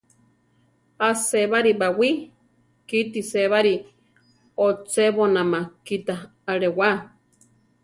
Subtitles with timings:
[1.07, 2.09] A-sébari baʼwí,
[2.87, 3.73] kíti sébari
[4.65, 6.15] ochébonama kíta
[6.51, 6.89] alewá.